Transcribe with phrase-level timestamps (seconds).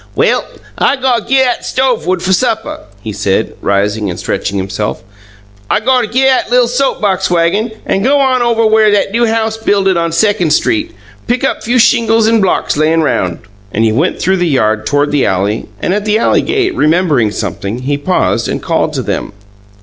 [0.15, 0.45] "Well,
[0.79, 5.03] I got git 'at stove wood f' suppuh," he said, rising and stretching himself.
[5.69, 9.27] "I got git 'at lil' soap box wagon, an' go on ovuh wheres 'at new
[9.27, 10.95] house buil'in' on Secon' Street;
[11.27, 13.41] pick up few shingles an' blocks layin' roun'."
[13.75, 17.83] He went through the yard toward the alley, and, at the alley gate, remembering something,
[17.83, 19.33] he paused and called to them.